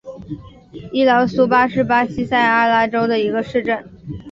[0.91, 3.87] 伊劳苏巴是巴西塞阿拉州的一个市镇。